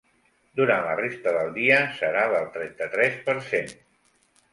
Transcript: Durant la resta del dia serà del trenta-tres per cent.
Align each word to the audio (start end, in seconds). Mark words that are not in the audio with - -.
Durant 0.59 0.85
la 0.85 0.93
resta 0.99 1.33
del 1.35 1.51
dia 1.57 1.77
serà 1.97 2.23
del 2.31 2.47
trenta-tres 2.55 3.19
per 3.29 3.37
cent. 3.51 3.71